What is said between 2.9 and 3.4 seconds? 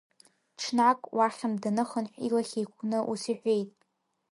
ус